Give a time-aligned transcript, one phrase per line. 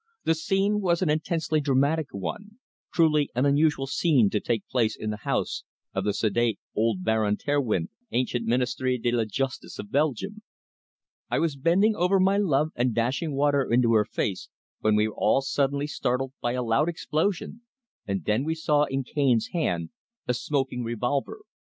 [0.23, 2.57] The scene was an intensely dramatic one
[2.91, 7.37] truly an unusual scene to take place in the house of the sedate old Baron
[7.37, 10.41] Terwindt, ancient Ministre de la Justice of Belgium.
[11.29, 15.13] I was bending over my love and dashing water into her face when we were
[15.15, 17.61] all suddenly startled by a loud explosion,
[18.07, 19.91] and then we saw in Cane's hand
[20.27, 21.41] a smoking revolver.